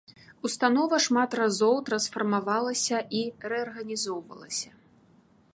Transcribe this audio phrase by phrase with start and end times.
[0.47, 3.23] Установа шмат разоў трансфармавалася і
[3.55, 4.69] рэарганізоўвалася.